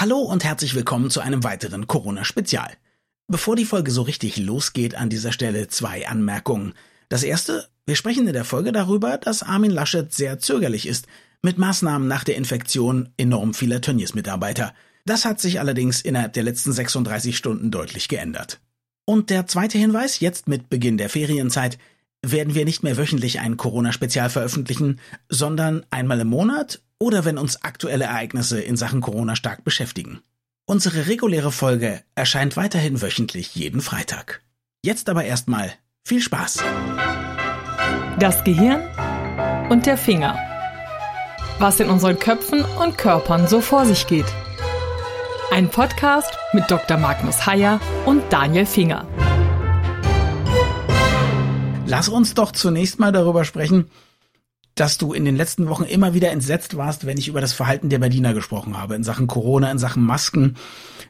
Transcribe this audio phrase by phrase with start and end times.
[0.00, 2.72] Hallo und herzlich willkommen zu einem weiteren Corona-Spezial.
[3.28, 6.72] Bevor die Folge so richtig losgeht, an dieser Stelle zwei Anmerkungen.
[7.10, 11.06] Das erste, wir sprechen in der Folge darüber, dass Armin Laschet sehr zögerlich ist
[11.42, 14.72] mit Maßnahmen nach der Infektion enorm vieler Tönnies-Mitarbeiter.
[15.04, 18.58] Das hat sich allerdings innerhalb der letzten 36 Stunden deutlich geändert.
[19.04, 21.76] Und der zweite Hinweis, jetzt mit Beginn der Ferienzeit,
[22.22, 24.98] werden wir nicht mehr wöchentlich ein Corona-Spezial veröffentlichen,
[25.28, 30.20] sondern einmal im Monat oder wenn uns aktuelle Ereignisse in Sachen Corona stark beschäftigen.
[30.66, 34.42] Unsere reguläre Folge erscheint weiterhin wöchentlich jeden Freitag.
[34.84, 35.72] Jetzt aber erstmal
[36.04, 36.62] viel Spaß.
[38.18, 38.82] Das Gehirn
[39.70, 40.38] und der Finger.
[41.58, 44.26] Was in unseren Köpfen und Körpern so vor sich geht.
[45.50, 46.98] Ein Podcast mit Dr.
[46.98, 49.06] Magnus Heyer und Daniel Finger.
[51.86, 53.90] Lass uns doch zunächst mal darüber sprechen,
[54.80, 57.90] dass du in den letzten Wochen immer wieder entsetzt warst, wenn ich über das Verhalten
[57.90, 60.56] der Berliner gesprochen habe, in Sachen Corona, in Sachen Masken.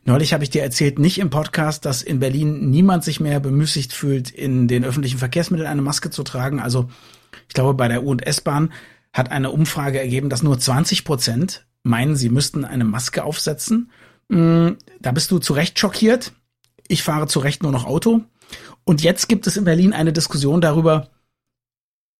[0.04, 3.92] Neulich habe ich dir erzählt, nicht im Podcast, dass in Berlin niemand sich mehr bemüßigt
[3.92, 6.58] fühlt, in den öffentlichen Verkehrsmitteln eine Maske zu tragen.
[6.58, 6.90] Also
[7.46, 8.72] ich glaube, bei der U- und S-Bahn
[9.12, 13.92] hat eine Umfrage ergeben, dass nur 20 Prozent meinen, sie müssten eine Maske aufsetzen.
[14.28, 16.32] Mm, da bist du zu Recht schockiert.
[16.88, 18.22] Ich fahre zu Recht nur noch Auto.
[18.82, 21.10] Und jetzt gibt es in Berlin eine Diskussion darüber,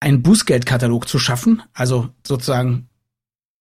[0.01, 2.89] einen Bußgeldkatalog zu schaffen, also sozusagen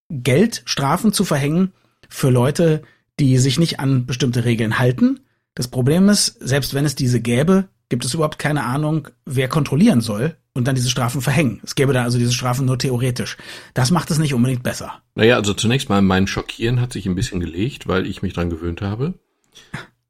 [0.10, 1.74] Geldstrafen zu verhängen
[2.08, 2.82] für Leute,
[3.20, 5.20] die sich nicht an bestimmte Regeln halten.
[5.54, 10.00] Das Problem ist, selbst wenn es diese gäbe, gibt es überhaupt keine Ahnung, wer kontrollieren
[10.02, 11.60] soll und dann diese Strafen verhängen.
[11.64, 13.38] Es gäbe da also diese Strafen nur theoretisch.
[13.74, 15.02] Das macht es nicht unbedingt besser.
[15.16, 18.50] Naja, also zunächst mal mein Schockieren hat sich ein bisschen gelegt, weil ich mich dran
[18.50, 19.16] gewöhnt habe.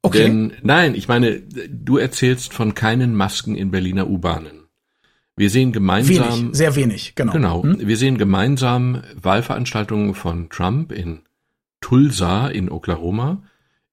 [0.02, 0.24] Okay.
[0.24, 4.59] Denn, nein, ich meine, du erzählst von keinen Masken in Berliner U-Bahnen.
[5.40, 6.38] Wir sehen gemeinsam.
[6.38, 7.32] Wenig, sehr wenig, genau.
[7.32, 7.62] Genau.
[7.62, 7.78] Hm?
[7.80, 11.20] Wir sehen gemeinsam Wahlveranstaltungen von Trump in
[11.80, 13.42] Tulsa in Oklahoma,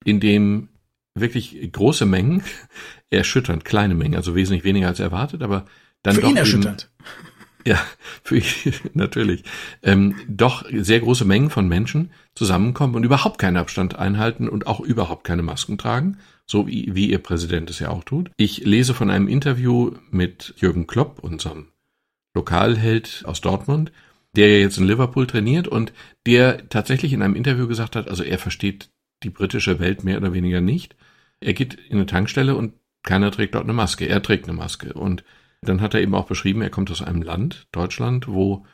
[0.04, 0.68] in dem
[1.14, 2.42] wirklich große Mengen,
[3.10, 5.64] erschütternd kleine Mengen, also wesentlich weniger als erwartet, aber
[6.02, 6.90] dann Für doch ihn erschütternd.
[7.66, 7.78] ja,
[8.22, 8.44] für ihn
[8.92, 9.42] natürlich,
[9.82, 14.80] ähm, doch sehr große Mengen von Menschen zusammenkommen und überhaupt keinen Abstand einhalten und auch
[14.80, 16.18] überhaupt keine Masken tragen,
[16.50, 18.30] so wie, wie ihr Präsident es ja auch tut.
[18.36, 21.68] Ich lese von einem Interview mit Jürgen Klopp, unserem
[22.34, 23.92] Lokalheld aus Dortmund,
[24.34, 25.92] der ja jetzt in Liverpool trainiert und
[26.26, 28.90] der tatsächlich in einem Interview gesagt hat, also er versteht
[29.22, 30.96] die britische Welt mehr oder weniger nicht.
[31.40, 34.06] Er geht in eine Tankstelle und keiner trägt dort eine Maske.
[34.06, 34.92] Er trägt eine Maske.
[34.92, 35.24] Und
[35.60, 38.64] dann hat er eben auch beschrieben, er kommt aus einem Land, Deutschland, wo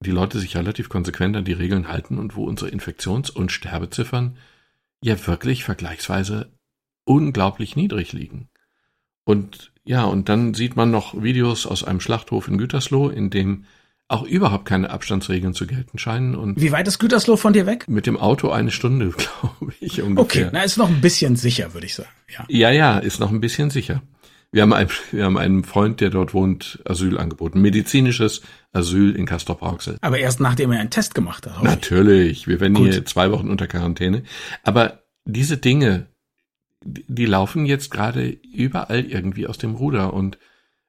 [0.00, 4.36] die Leute sich relativ konsequent an die Regeln halten und wo unsere Infektions- und Sterbeziffern
[5.02, 6.52] ja wirklich vergleichsweise
[7.08, 8.48] unglaublich niedrig liegen.
[9.24, 13.64] Und ja, und dann sieht man noch Videos aus einem Schlachthof in Gütersloh, in dem
[14.06, 16.34] auch überhaupt keine Abstandsregeln zu gelten scheinen.
[16.34, 17.86] Und Wie weit ist Gütersloh von dir weg?
[17.88, 20.24] mit dem Auto eine Stunde, glaube ich, ungefähr.
[20.46, 22.08] Okay, na, ist noch ein bisschen sicher, würde ich sagen.
[22.28, 22.44] Ja.
[22.48, 24.02] Ja, ja, ist noch ein bisschen sicher.
[24.50, 27.60] Wir haben, ein, wir haben einen Freund, der dort wohnt, Asyl angeboten.
[27.60, 28.40] Medizinisches
[28.72, 29.98] Asyl in Castrop-Rauxel.
[30.00, 31.56] Aber erst nachdem er einen Test gemacht hat.
[31.56, 31.70] hoffe ich.
[31.70, 32.92] Natürlich, wir werden Gut.
[32.92, 34.22] hier zwei Wochen unter Quarantäne.
[34.64, 36.06] Aber diese Dinge,
[36.84, 40.38] die laufen jetzt gerade überall irgendwie aus dem Ruder und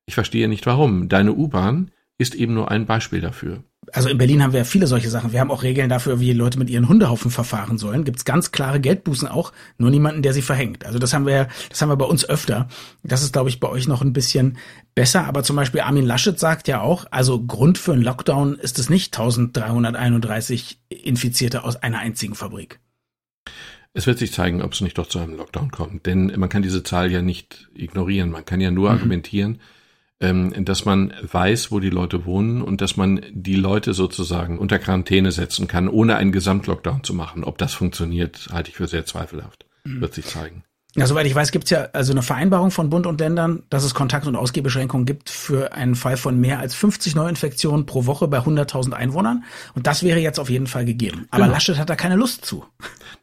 [0.05, 1.09] ich verstehe nicht warum.
[1.09, 3.63] Deine U-Bahn ist eben nur ein Beispiel dafür.
[3.93, 5.31] Also in Berlin haben wir ja viele solche Sachen.
[5.31, 8.03] Wir haben auch Regeln dafür, wie Leute mit ihren Hundehaufen verfahren sollen.
[8.03, 10.85] Gibt's ganz klare Geldbußen auch, nur niemanden, der sie verhängt.
[10.85, 12.67] Also das haben wir, das haben wir bei uns öfter.
[13.03, 14.57] Das ist, glaube ich, bei euch noch ein bisschen
[14.95, 15.25] besser.
[15.25, 18.89] Aber zum Beispiel Armin Laschet sagt ja auch, also Grund für einen Lockdown ist es
[18.89, 22.79] nicht 1331 Infizierte aus einer einzigen Fabrik.
[23.93, 26.05] Es wird sich zeigen, ob es nicht doch zu einem Lockdown kommt.
[26.05, 28.29] Denn man kann diese Zahl ja nicht ignorieren.
[28.29, 28.95] Man kann ja nur Mhm.
[28.97, 29.59] argumentieren,
[30.19, 34.77] ähm, dass man weiß, wo die Leute wohnen und dass man die Leute sozusagen unter
[34.79, 37.43] Quarantäne setzen kann, ohne einen Gesamtlockdown zu machen.
[37.43, 39.65] Ob das funktioniert, halte ich für sehr zweifelhaft.
[39.85, 40.01] Mhm.
[40.01, 40.63] Wird sich zeigen.
[40.95, 43.93] Ja, soweit ich weiß, gibt's ja also eine Vereinbarung von Bund und Ländern, dass es
[43.93, 48.39] Kontakt- und Ausgehbeschränkungen gibt für einen Fall von mehr als 50 Neuinfektionen pro Woche bei
[48.39, 49.43] 100.000 Einwohnern.
[49.75, 51.27] Und das wäre jetzt auf jeden Fall gegeben.
[51.29, 51.53] Aber Genau.
[51.53, 52.65] Laschet hat da keine Lust zu.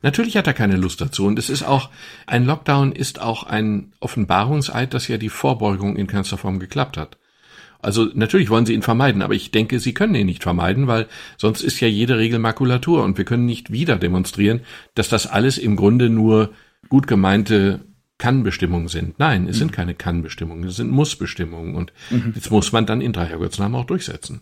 [0.00, 1.27] Natürlich hat er keine Lust dazu.
[1.27, 1.91] Und es ist auch,
[2.27, 7.18] ein Lockdown ist auch ein Offenbarungseid, dass ja die Vorbeugung in keinster Form geklappt hat.
[7.83, 11.07] Also natürlich wollen sie ihn vermeiden, aber ich denke, sie können ihn nicht vermeiden, weil
[11.36, 14.60] sonst ist ja jede Regel Makulatur und wir können nicht wieder demonstrieren,
[14.95, 16.51] dass das alles im Grunde nur
[16.89, 17.84] gut gemeinte
[18.19, 19.19] Kann-Bestimmungen sind.
[19.19, 21.93] Nein, es sind keine Kann-Bestimmungen, es sind Muss-Bestimmungen und
[22.34, 24.41] jetzt muss man dann in drei Herrgottsnamen auch durchsetzen.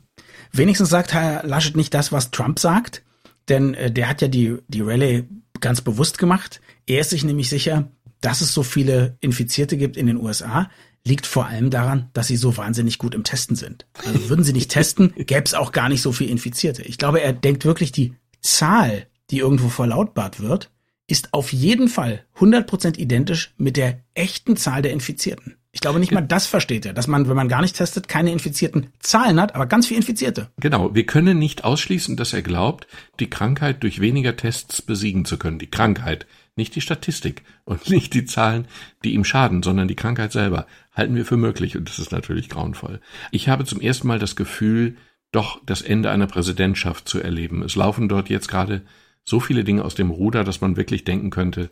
[0.53, 3.03] Wenigstens sagt Herr Laschet nicht das, was Trump sagt,
[3.49, 5.25] denn äh, der hat ja die, die Rallye
[5.61, 6.61] ganz bewusst gemacht.
[6.87, 7.91] Er ist sich nämlich sicher,
[8.21, 10.71] dass es so viele Infizierte gibt in den USA,
[11.05, 13.87] liegt vor allem daran, dass sie so wahnsinnig gut im Testen sind.
[14.07, 16.83] Also würden sie nicht testen, gäbe es auch gar nicht so viel Infizierte.
[16.83, 20.71] Ich glaube, er denkt wirklich, die Zahl, die irgendwo verlautbart wird,
[21.07, 25.57] ist auf jeden Fall 100% identisch mit der echten Zahl der Infizierten.
[25.75, 28.31] Ich glaube nicht mal das versteht er, dass man, wenn man gar nicht testet, keine
[28.31, 30.49] infizierten Zahlen hat, aber ganz viel Infizierte.
[30.61, 32.87] Genau, wir können nicht ausschließen, dass er glaubt,
[33.19, 35.59] die Krankheit durch weniger Tests besiegen zu können.
[35.59, 38.69] Die Krankheit, nicht die Statistik und nicht die Zahlen,
[39.03, 42.49] die ihm schaden, sondern die Krankheit selber halten wir für möglich und das ist natürlich
[42.49, 43.01] grauenvoll.
[43.33, 44.97] Ich habe zum ersten Mal das Gefühl,
[45.33, 47.63] doch das Ende einer Präsidentschaft zu erleben.
[47.63, 48.83] Es laufen dort jetzt gerade
[49.25, 51.71] so viele Dinge aus dem Ruder, dass man wirklich denken könnte,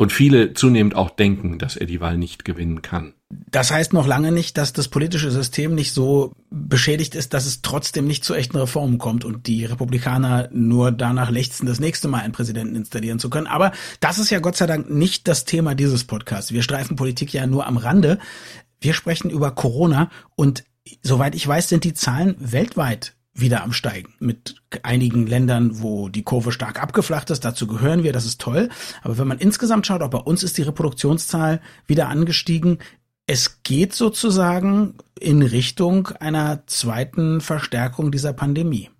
[0.00, 3.12] und viele zunehmend auch denken, dass er die Wahl nicht gewinnen kann.
[3.28, 7.60] Das heißt noch lange nicht, dass das politische System nicht so beschädigt ist, dass es
[7.60, 12.22] trotzdem nicht zu echten Reformen kommt und die Republikaner nur danach lechzen, das nächste Mal
[12.22, 13.46] einen Präsidenten installieren zu können.
[13.46, 16.50] Aber das ist ja Gott sei Dank nicht das Thema dieses Podcasts.
[16.50, 18.18] Wir streifen Politik ja nur am Rande.
[18.80, 20.64] Wir sprechen über Corona und
[21.02, 24.14] soweit ich weiß, sind die Zahlen weltweit wieder am Steigen.
[24.18, 28.68] Mit einigen Ländern, wo die Kurve stark abgeflacht ist, dazu gehören wir, das ist toll.
[29.02, 32.78] Aber wenn man insgesamt schaut, auch bei uns ist die Reproduktionszahl wieder angestiegen.
[33.26, 38.90] Es geht sozusagen in Richtung einer zweiten Verstärkung dieser Pandemie.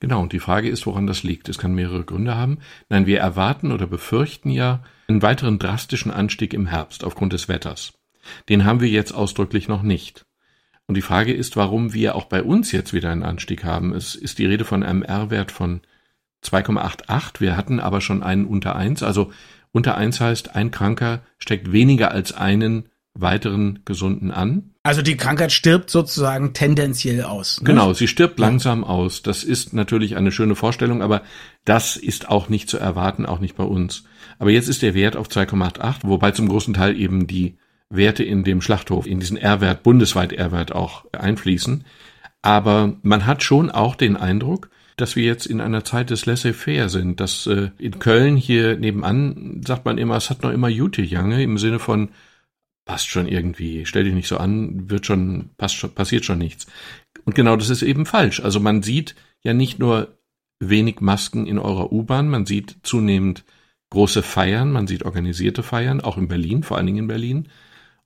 [0.00, 1.48] Genau, und die Frage ist, woran das liegt.
[1.48, 2.58] Es kann mehrere Gründe haben.
[2.88, 7.92] Nein, wir erwarten oder befürchten ja einen weiteren drastischen Anstieg im Herbst aufgrund des Wetters.
[8.48, 10.24] Den haben wir jetzt ausdrücklich noch nicht.
[10.90, 13.94] Und die Frage ist, warum wir auch bei uns jetzt wieder einen Anstieg haben.
[13.94, 15.82] Es ist die Rede von einem R-Wert von
[16.44, 17.40] 2,88.
[17.40, 19.04] Wir hatten aber schon einen unter 1.
[19.04, 19.30] Also
[19.70, 24.74] unter 1 heißt, ein Kranker steckt weniger als einen weiteren Gesunden an.
[24.82, 27.60] Also die Krankheit stirbt sozusagen tendenziell aus.
[27.60, 27.66] Ne?
[27.66, 29.22] Genau, sie stirbt langsam aus.
[29.22, 31.22] Das ist natürlich eine schöne Vorstellung, aber
[31.64, 34.02] das ist auch nicht zu erwarten, auch nicht bei uns.
[34.40, 37.58] Aber jetzt ist der Wert auf 2,88, wobei zum großen Teil eben die
[37.90, 41.84] Werte in dem Schlachthof, in diesen R-Wert, bundesweit R-Wert auch einfließen.
[42.42, 46.88] Aber man hat schon auch den Eindruck, dass wir jetzt in einer Zeit des Laissez-faire
[46.88, 47.20] sind.
[47.20, 51.42] Dass äh, in Köln hier nebenan sagt man immer, es hat noch immer Jute Jange
[51.42, 52.10] im Sinne von
[52.90, 56.66] passt schon irgendwie, stell dich nicht so an, wird schon, passt schon, passiert schon nichts.
[57.24, 58.40] Und genau das ist eben falsch.
[58.40, 60.18] Also man sieht ja nicht nur
[60.58, 63.44] wenig Masken in eurer U-Bahn, man sieht zunehmend
[63.90, 67.48] große Feiern, man sieht organisierte Feiern, auch in Berlin, vor allen Dingen in Berlin.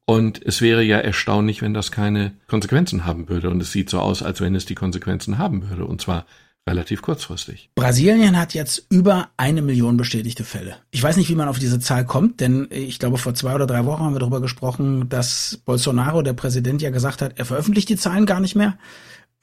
[0.07, 3.51] Und es wäre ja erstaunlich, wenn das keine Konsequenzen haben würde.
[3.51, 5.87] Und es sieht so aus, als wenn es die Konsequenzen haben würde.
[5.87, 6.27] Und zwar
[6.69, 7.71] relativ kurzfristig.
[7.75, 10.77] Brasilien hat jetzt über eine Million bestätigte Fälle.
[10.91, 13.67] Ich weiß nicht, wie man auf diese Zahl kommt, denn ich glaube, vor zwei oder
[13.67, 17.89] drei Wochen haben wir darüber gesprochen, dass Bolsonaro, der Präsident, ja gesagt hat, er veröffentlicht
[17.89, 18.79] die Zahlen gar nicht mehr,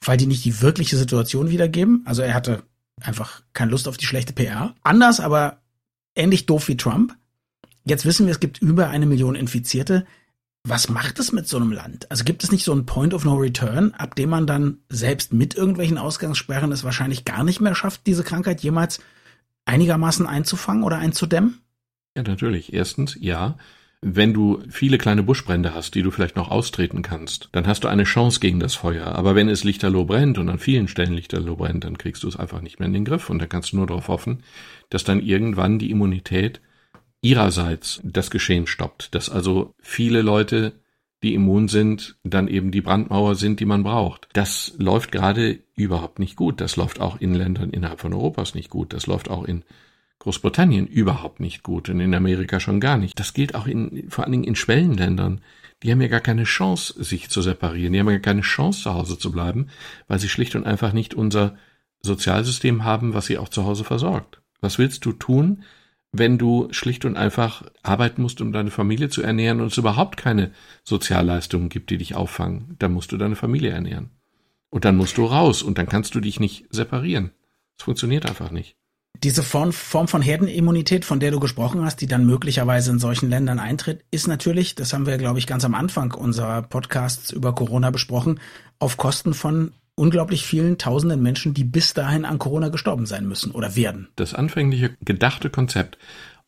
[0.00, 2.02] weil die nicht die wirkliche Situation wiedergeben.
[2.06, 2.64] Also er hatte
[3.00, 4.74] einfach keine Lust auf die schlechte PR.
[4.82, 5.58] Anders, aber
[6.16, 7.16] ähnlich doof wie Trump.
[7.84, 10.06] Jetzt wissen wir, es gibt über eine Million Infizierte
[10.64, 12.10] was macht es mit so einem Land?
[12.10, 15.32] Also gibt es nicht so einen Point of No Return, ab dem man dann selbst
[15.32, 19.00] mit irgendwelchen Ausgangssperren es wahrscheinlich gar nicht mehr schafft, diese Krankheit jemals
[19.64, 21.60] einigermaßen einzufangen oder einzudämmen?
[22.16, 22.72] Ja, natürlich.
[22.72, 23.56] Erstens, ja.
[24.04, 27.88] Wenn du viele kleine Buschbrände hast, die du vielleicht noch austreten kannst, dann hast du
[27.88, 29.06] eine Chance gegen das Feuer.
[29.06, 32.36] Aber wenn es lichterloh brennt und an vielen Stellen lichterloh brennt, dann kriegst du es
[32.36, 33.30] einfach nicht mehr in den Griff.
[33.30, 34.42] Und dann kannst du nur darauf hoffen,
[34.90, 36.60] dass dann irgendwann die Immunität
[37.22, 40.72] ihrerseits das Geschehen stoppt, dass also viele Leute,
[41.22, 44.28] die immun sind, dann eben die Brandmauer sind, die man braucht.
[44.32, 46.60] Das läuft gerade überhaupt nicht gut.
[46.60, 48.92] Das läuft auch in Ländern innerhalb von Europas nicht gut.
[48.92, 49.64] Das läuft auch in
[50.18, 53.18] Großbritannien überhaupt nicht gut und in Amerika schon gar nicht.
[53.18, 55.40] Das gilt auch in, vor allen Dingen in Schwellenländern.
[55.82, 57.92] Die haben ja gar keine Chance, sich zu separieren.
[57.92, 59.68] Die haben ja keine Chance, zu Hause zu bleiben,
[60.08, 61.56] weil sie schlicht und einfach nicht unser
[62.02, 64.40] Sozialsystem haben, was sie auch zu Hause versorgt.
[64.60, 65.64] Was willst du tun,
[66.12, 70.18] wenn du schlicht und einfach arbeiten musst, um deine Familie zu ernähren und es überhaupt
[70.18, 70.52] keine
[70.84, 74.10] Sozialleistungen gibt, die dich auffangen, dann musst du deine Familie ernähren.
[74.68, 77.32] Und dann musst du raus und dann kannst du dich nicht separieren.
[77.78, 78.76] Es funktioniert einfach nicht.
[79.22, 83.58] Diese Form, von Herdenimmunität, von der du gesprochen hast, die dann möglicherweise in solchen Ländern
[83.58, 87.90] eintritt, ist natürlich, das haben wir, glaube ich, ganz am Anfang unserer Podcasts über Corona
[87.90, 88.40] besprochen,
[88.78, 93.52] auf Kosten von unglaublich vielen tausenden Menschen, die bis dahin an Corona gestorben sein müssen
[93.52, 94.08] oder werden.
[94.16, 95.98] Das anfängliche gedachte Konzept,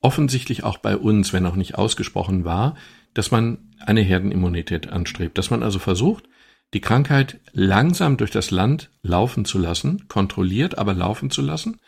[0.01, 2.75] offensichtlich auch bei uns, wenn auch nicht ausgesprochen war,
[3.13, 6.25] dass man eine Herdenimmunität anstrebt, dass man also versucht,
[6.73, 11.79] die Krankheit langsam durch das Land laufen zu lassen, kontrolliert, aber laufen zu lassen,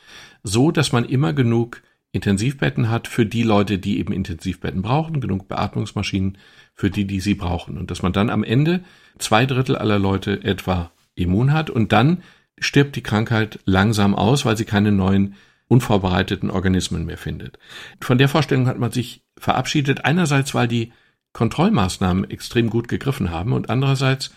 [0.44, 1.82] so dass man immer genug
[2.12, 6.38] Intensivbetten hat für die Leute, die eben Intensivbetten brauchen, genug Beatmungsmaschinen
[6.74, 7.76] für die, die sie brauchen.
[7.76, 8.84] Und dass man dann am Ende
[9.18, 12.22] zwei Drittel aller Leute etwa immun hat und dann
[12.58, 15.34] stirbt die Krankheit langsam aus, weil sie keine neuen
[15.68, 17.58] unvorbereiteten Organismen mehr findet.
[18.00, 20.92] Von der Vorstellung hat man sich verabschiedet, einerseits weil die
[21.32, 24.30] Kontrollmaßnahmen extrem gut gegriffen haben und andererseits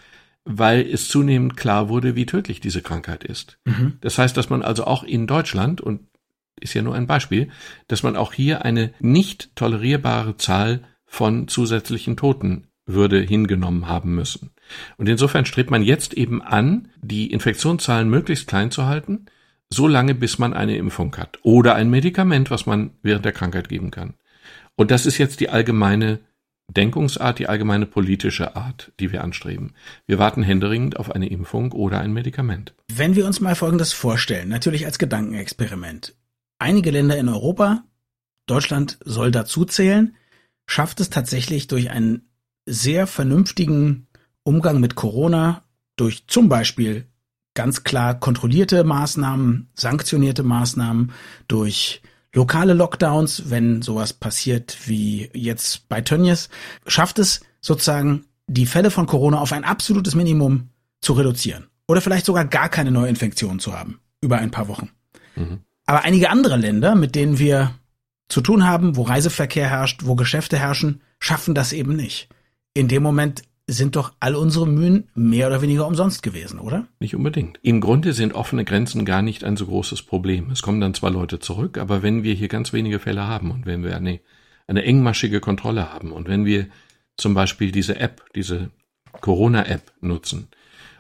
[0.46, 3.60] weil es zunehmend klar wurde, wie tödlich diese Krankheit ist.
[3.66, 3.98] Mhm.
[4.02, 6.08] Das heißt, dass man also auch in Deutschland und
[6.60, 7.50] ist ja nur ein Beispiel,
[7.88, 14.52] dass man auch hier eine nicht tolerierbare Zahl von zusätzlichen Toten würde hingenommen haben müssen.
[14.98, 19.26] Und insofern strebt man jetzt eben an, die Infektionszahlen möglichst klein zu halten,
[19.70, 23.70] so lange bis man eine Impfung hat oder ein Medikament, was man während der Krankheit
[23.70, 24.16] geben kann.
[24.76, 26.20] Und das ist jetzt die allgemeine
[26.70, 29.74] Denkungsart, die allgemeine politische Art, die wir anstreben.
[30.06, 32.74] Wir warten händeringend auf eine Impfung oder ein Medikament.
[32.92, 36.16] Wenn wir uns mal Folgendes vorstellen, natürlich als Gedankenexperiment.
[36.60, 37.84] Einige Länder in Europa,
[38.46, 40.16] Deutschland soll dazu zählen,
[40.68, 42.29] schafft es tatsächlich durch einen
[42.70, 44.08] sehr vernünftigen
[44.44, 45.64] Umgang mit Corona,
[45.96, 47.08] durch zum Beispiel
[47.54, 51.12] ganz klar kontrollierte Maßnahmen, sanktionierte Maßnahmen,
[51.48, 52.02] durch
[52.34, 56.50] lokale Lockdowns, wenn sowas passiert wie jetzt bei Tönnies,
[56.88, 60.70] schafft es sozusagen die Fälle von Corona auf ein absolutes Minimum
[61.02, 61.68] zu reduzieren.
[61.88, 64.92] Oder vielleicht sogar gar keine Neuinfektionen zu haben über ein paar Wochen.
[65.36, 65.60] Mhm.
[65.86, 67.74] Aber einige andere Länder, mit denen wir
[68.28, 72.30] zu tun haben, wo Reiseverkehr herrscht, wo Geschäfte herrschen, schaffen das eben nicht.
[72.74, 76.88] In dem Moment sind doch all unsere Mühen mehr oder weniger umsonst gewesen, oder?
[77.00, 77.60] Nicht unbedingt.
[77.62, 80.50] Im Grunde sind offene Grenzen gar nicht ein so großes Problem.
[80.50, 83.66] Es kommen dann zwar Leute zurück, aber wenn wir hier ganz wenige Fälle haben und
[83.66, 84.20] wenn wir eine,
[84.68, 86.68] eine engmaschige Kontrolle haben und wenn wir
[87.16, 88.72] zum Beispiel diese App, diese
[89.22, 90.48] Corona-App nutzen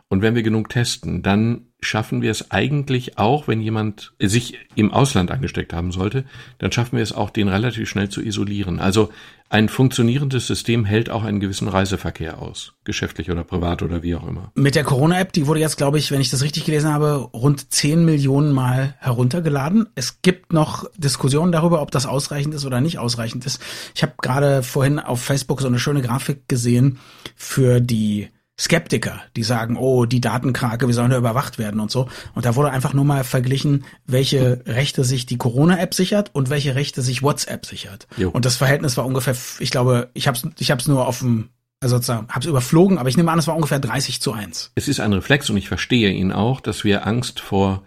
[0.09, 4.91] und wenn wir genug testen, dann schaffen wir es eigentlich auch, wenn jemand sich im
[4.91, 6.25] Ausland angesteckt haben sollte,
[6.57, 8.79] dann schaffen wir es auch, den relativ schnell zu isolieren.
[8.79, 9.11] Also
[9.49, 14.27] ein funktionierendes System hält auch einen gewissen Reiseverkehr aus, geschäftlich oder privat oder wie auch
[14.27, 14.51] immer.
[14.55, 17.71] Mit der Corona-App, die wurde jetzt, glaube ich, wenn ich das richtig gelesen habe, rund
[17.71, 19.87] 10 Millionen Mal heruntergeladen.
[19.93, 23.61] Es gibt noch Diskussionen darüber, ob das ausreichend ist oder nicht ausreichend ist.
[23.95, 26.97] Ich habe gerade vorhin auf Facebook so eine schöne Grafik gesehen
[27.35, 32.09] für die Skeptiker, die sagen, oh, die Datenkrake, wir sollen ja überwacht werden und so.
[32.35, 36.75] Und da wurde einfach nur mal verglichen, welche Rechte sich die Corona-App sichert und welche
[36.75, 38.07] Rechte sich WhatsApp sichert.
[38.17, 38.29] Jo.
[38.29, 41.49] Und das Verhältnis war ungefähr, ich glaube, ich habe es ich hab's nur auf dem
[41.81, 44.73] also sozusagen, habe es überflogen, aber ich nehme an, es war ungefähr 30 zu 1.
[44.75, 47.83] Es ist ein Reflex und ich verstehe ihn auch, dass wir Angst vor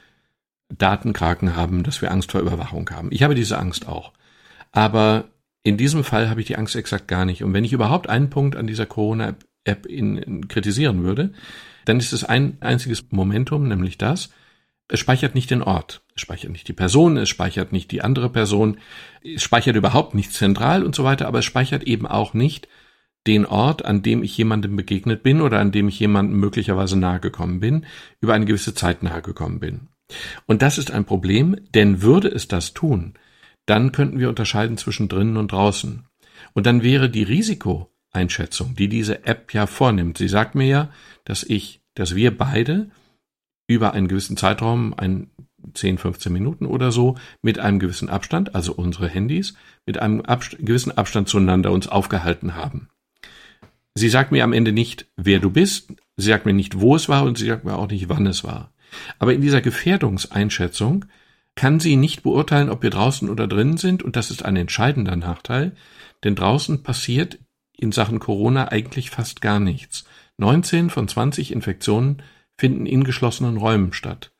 [0.70, 3.08] Datenkraken haben, dass wir Angst vor Überwachung haben.
[3.12, 4.12] Ich habe diese Angst auch.
[4.70, 5.24] Aber
[5.62, 7.44] in diesem Fall habe ich die Angst exakt gar nicht.
[7.44, 11.32] Und wenn ich überhaupt einen Punkt an dieser Corona-App App in, in kritisieren würde,
[11.84, 14.30] dann ist es ein einziges Momentum, nämlich das,
[14.88, 18.28] es speichert nicht den Ort, es speichert nicht die Person, es speichert nicht die andere
[18.28, 18.78] Person,
[19.24, 22.68] es speichert überhaupt nicht zentral und so weiter, aber es speichert eben auch nicht
[23.26, 27.20] den Ort, an dem ich jemandem begegnet bin oder an dem ich jemandem möglicherweise nahe
[27.20, 27.86] gekommen bin,
[28.20, 29.88] über eine gewisse Zeit nahe gekommen bin.
[30.46, 33.14] Und das ist ein Problem, denn würde es das tun,
[33.64, 36.04] dann könnten wir unterscheiden zwischen drinnen und draußen.
[36.52, 40.18] Und dann wäre die Risiko, Einschätzung, die diese App ja vornimmt.
[40.18, 40.90] Sie sagt mir ja,
[41.24, 42.90] dass ich, dass wir beide
[43.66, 45.30] über einen gewissen Zeitraum, ein
[45.74, 49.54] 10, 15 Minuten oder so, mit einem gewissen Abstand, also unsere Handys,
[49.86, 52.88] mit einem Abst gewissen Abstand zueinander uns aufgehalten haben.
[53.94, 57.08] Sie sagt mir am Ende nicht, wer du bist, sie sagt mir nicht, wo es
[57.08, 58.72] war und sie sagt mir auch nicht, wann es war.
[59.18, 61.04] Aber in dieser Gefährdungseinschätzung
[61.54, 65.16] kann sie nicht beurteilen, ob wir draußen oder drinnen sind, und das ist ein entscheidender
[65.16, 65.72] Nachteil,
[66.24, 67.38] denn draußen passiert
[67.82, 70.04] in Sachen Corona eigentlich fast gar nichts.
[70.38, 72.22] 19 von 20 Infektionen
[72.56, 74.30] finden in geschlossenen Räumen statt.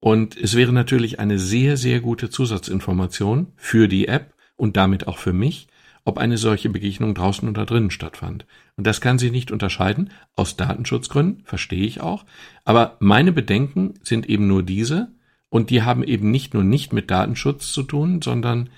[0.00, 5.18] Und es wäre natürlich eine sehr, sehr gute Zusatzinformation für die App und damit auch
[5.18, 5.68] für mich,
[6.04, 8.44] ob eine solche Begegnung draußen oder drinnen stattfand.
[8.76, 12.24] Und das kann sie nicht unterscheiden, aus Datenschutzgründen, verstehe ich auch.
[12.64, 15.12] Aber meine Bedenken sind eben nur diese,
[15.48, 18.70] und die haben eben nicht nur nicht mit Datenschutz zu tun, sondern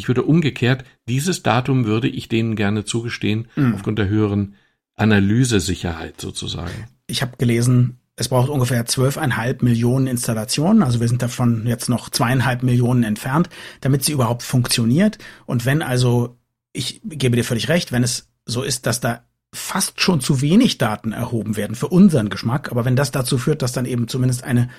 [0.00, 3.74] ich würde umgekehrt, dieses Datum würde ich denen gerne zugestehen, mhm.
[3.74, 4.54] aufgrund der höheren
[4.96, 6.72] Analysesicherheit sozusagen.
[7.06, 12.08] Ich habe gelesen, es braucht ungefähr zwölfeinhalb Millionen Installationen, also wir sind davon jetzt noch
[12.08, 13.50] zweieinhalb Millionen entfernt,
[13.82, 15.18] damit sie überhaupt funktioniert.
[15.44, 16.38] Und wenn also,
[16.72, 20.78] ich gebe dir völlig recht, wenn es so ist, dass da fast schon zu wenig
[20.78, 22.70] Daten erhoben werden für unseren Geschmack.
[22.70, 24.70] Aber wenn das dazu führt, dass dann eben zumindest eine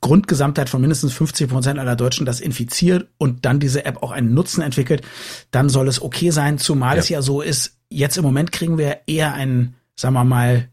[0.00, 4.34] Grundgesamtheit von mindestens 50 Prozent aller Deutschen das infiziert und dann diese App auch einen
[4.34, 5.02] Nutzen entwickelt,
[5.52, 6.58] dann soll es okay sein.
[6.58, 7.00] Zumal ja.
[7.00, 10.70] es ja so ist, jetzt im Moment kriegen wir eher einen, sagen wir mal,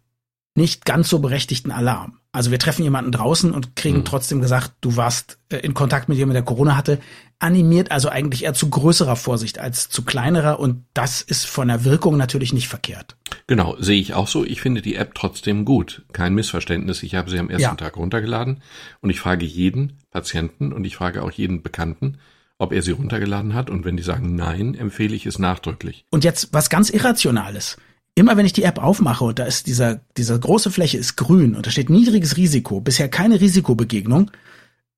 [0.56, 2.20] nicht ganz so berechtigten Alarm.
[2.34, 4.06] Also wir treffen jemanden draußen und kriegen mhm.
[4.06, 7.00] trotzdem gesagt, du warst äh, in Kontakt mit jemandem, der Corona hatte,
[7.38, 11.86] animiert also eigentlich eher zu größerer Vorsicht als zu kleinerer und das ist von der
[11.86, 13.16] Wirkung natürlich nicht verkehrt.
[13.46, 14.44] Genau, sehe ich auch so.
[14.44, 16.06] Ich finde die App trotzdem gut.
[16.12, 17.04] Kein Missverständnis.
[17.04, 17.76] Ich habe sie am ersten ja.
[17.76, 18.64] Tag runtergeladen
[19.02, 22.18] und ich frage jeden Patienten und ich frage auch jeden Bekannten,
[22.58, 26.06] ob er sie runtergeladen hat und wenn die sagen nein, empfehle ich es nachdrücklich.
[26.10, 27.78] Und jetzt was ganz Irrationales
[28.16, 31.56] immer wenn ich die App aufmache und da ist dieser, diese große Fläche ist grün
[31.56, 34.32] und da steht niedriges Risiko, bisher keine Risikobegegnung,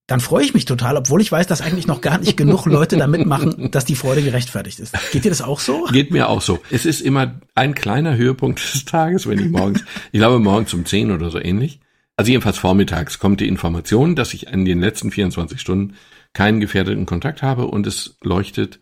[0.08, 2.98] dann freue ich mich total, obwohl ich weiß, dass eigentlich noch gar nicht genug Leute
[2.98, 4.96] da mitmachen, dass die Freude gerechtfertigt ist.
[5.12, 5.86] Geht dir das auch so?
[5.86, 6.60] Geht mir auch so.
[6.70, 10.86] Es ist immer ein kleiner Höhepunkt des Tages, wenn ich morgens, ich glaube morgens um
[10.86, 11.80] 10 oder so ähnlich,
[12.18, 15.96] also jedenfalls vormittags kommt die Information, dass ich in den letzten 24 Stunden
[16.34, 18.80] keinen gefährdeten Kontakt habe und es leuchtet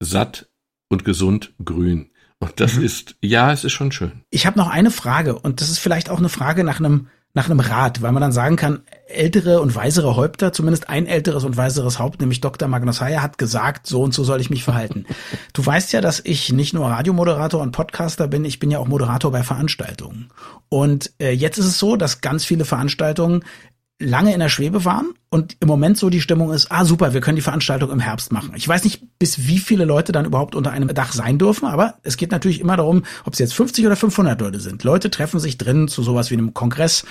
[0.00, 0.48] satt
[0.88, 2.10] und gesund grün.
[2.40, 2.84] Und das mhm.
[2.84, 4.22] ist, ja, es ist schon schön.
[4.30, 7.44] Ich habe noch eine Frage und das ist vielleicht auch eine Frage nach einem nach
[7.48, 11.56] einem Rat, weil man dann sagen kann, ältere und weisere Häupter, zumindest ein älteres und
[11.56, 12.68] weiseres Haupt, nämlich Dr.
[12.68, 15.04] Magnus Heyer, hat gesagt, so und so soll ich mich verhalten.
[15.52, 18.88] Du weißt ja, dass ich nicht nur Radiomoderator und Podcaster bin, ich bin ja auch
[18.88, 20.30] Moderator bei Veranstaltungen.
[20.68, 23.44] Und äh, jetzt ist es so, dass ganz viele Veranstaltungen
[23.98, 27.20] lange in der Schwebe waren und im Moment so die Stimmung ist, ah super, wir
[27.20, 28.52] können die Veranstaltung im Herbst machen.
[28.54, 31.98] Ich weiß nicht, bis wie viele Leute dann überhaupt unter einem Dach sein dürfen, aber
[32.02, 34.84] es geht natürlich immer darum, ob es jetzt 50 oder 500 Leute sind.
[34.84, 37.04] Leute treffen sich drin zu sowas wie einem Kongress,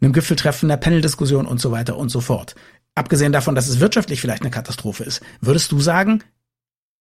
[0.00, 2.54] einem Gipfeltreffen, einer Paneldiskussion und so weiter und so fort.
[2.94, 6.22] Abgesehen davon, dass es wirtschaftlich vielleicht eine Katastrophe ist, würdest du sagen,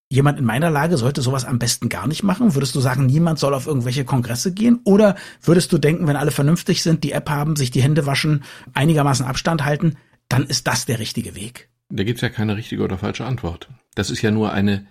[0.09, 2.55] jemand in meiner Lage sollte sowas am besten gar nicht machen?
[2.55, 4.79] Würdest du sagen, niemand soll auf irgendwelche Kongresse gehen?
[4.83, 8.43] Oder würdest du denken, wenn alle vernünftig sind, die App haben, sich die Hände waschen,
[8.73, 9.95] einigermaßen Abstand halten,
[10.27, 11.69] dann ist das der richtige Weg?
[11.89, 13.69] Da gibt's ja keine richtige oder falsche Antwort.
[13.95, 14.87] Das ist ja nur eine,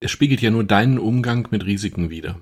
[0.00, 2.40] es spiegelt ja nur deinen Umgang mit Risiken wider.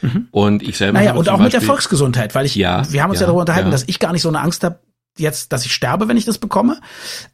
[0.00, 0.28] Mhm.
[0.30, 0.98] Und ich selber.
[0.98, 3.26] Naja, und auch Beispiel, mit der Volksgesundheit, weil ich, ja, wir haben uns ja, ja
[3.26, 3.72] darüber unterhalten, ja.
[3.72, 4.78] dass ich gar nicht so eine Angst habe,
[5.18, 6.80] jetzt, dass ich sterbe, wenn ich das bekomme.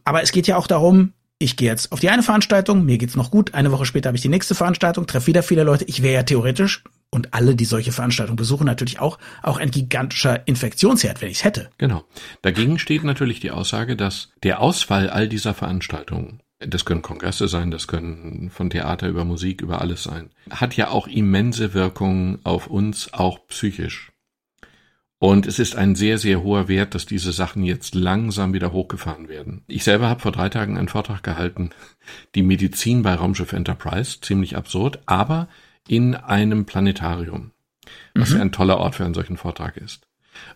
[0.04, 3.16] Aber es geht ja auch darum, ich gehe jetzt auf die eine Veranstaltung, mir geht's
[3.16, 5.84] noch gut, eine Woche später habe ich die nächste Veranstaltung, treffe wieder viele Leute.
[5.84, 10.46] Ich wäre ja theoretisch, und alle, die solche Veranstaltungen besuchen, natürlich auch, auch ein gigantischer
[10.46, 11.70] Infektionsherd, wenn ich es hätte.
[11.78, 12.04] Genau.
[12.42, 17.70] Dagegen steht natürlich die Aussage, dass der Ausfall all dieser Veranstaltungen, das können Kongresse sein,
[17.70, 22.66] das können von Theater über Musik, über alles sein, hat ja auch immense Wirkungen auf
[22.66, 24.12] uns, auch psychisch.
[25.20, 29.28] Und es ist ein sehr, sehr hoher Wert, dass diese Sachen jetzt langsam wieder hochgefahren
[29.28, 29.64] werden.
[29.66, 31.70] Ich selber habe vor drei Tagen einen Vortrag gehalten,
[32.36, 35.48] die Medizin bei Raumschiff Enterprise, ziemlich absurd, aber
[35.88, 37.50] in einem Planetarium,
[38.14, 38.36] was mhm.
[38.36, 40.06] ja ein toller Ort für einen solchen Vortrag ist.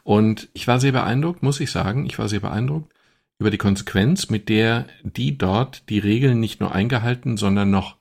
[0.05, 2.92] Und ich war sehr beeindruckt, muss ich sagen, ich war sehr beeindruckt
[3.40, 7.96] über die Konsequenz, mit der die dort die Regeln nicht nur eingehalten, sondern noch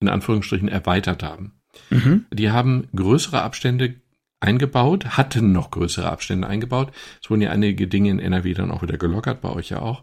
[0.00, 1.52] in Anführungsstrichen erweitert haben.
[1.90, 2.26] Mhm.
[2.32, 4.00] Die haben größere Abstände
[4.40, 6.92] eingebaut, hatten noch größere Abstände eingebaut.
[7.22, 10.02] Es wurden ja einige Dinge in NRW dann auch wieder gelockert, bei euch ja auch.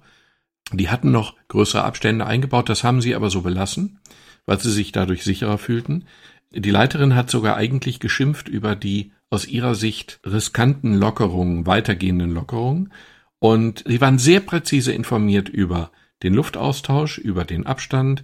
[0.71, 3.99] Die hatten noch größere Abstände eingebaut, das haben sie aber so belassen,
[4.45, 6.05] weil sie sich dadurch sicherer fühlten.
[6.51, 12.93] Die Leiterin hat sogar eigentlich geschimpft über die aus ihrer Sicht riskanten Lockerungen, weitergehenden Lockerungen.
[13.39, 15.91] Und sie waren sehr präzise informiert über
[16.21, 18.23] den Luftaustausch, über den Abstand.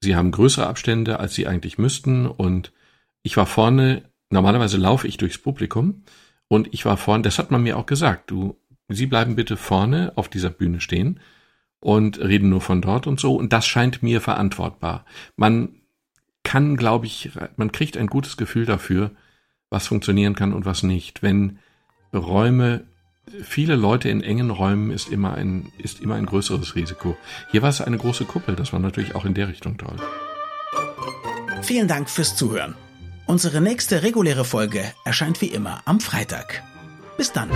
[0.00, 2.26] Sie haben größere Abstände, als sie eigentlich müssten.
[2.26, 2.72] Und
[3.22, 6.02] ich war vorne normalerweise laufe ich durchs Publikum
[6.48, 10.12] und ich war vorne, das hat man mir auch gesagt, du, Sie bleiben bitte vorne
[10.16, 11.20] auf dieser Bühne stehen
[11.80, 15.06] und reden nur von dort und so und das scheint mir verantwortbar.
[15.36, 15.76] Man
[16.42, 19.12] kann, glaube ich, man kriegt ein gutes Gefühl dafür,
[19.70, 21.22] was funktionieren kann und was nicht.
[21.22, 21.58] Wenn
[22.12, 22.84] Räume,
[23.42, 27.16] viele Leute in engen Räumen ist immer ein, ist immer ein größeres Risiko.
[27.50, 29.96] Hier war es eine große Kuppel, das war natürlich auch in der Richtung toll.
[31.62, 32.74] Vielen Dank fürs Zuhören.
[33.26, 36.62] Unsere nächste reguläre Folge erscheint wie immer am Freitag.
[37.16, 37.48] Bis dann.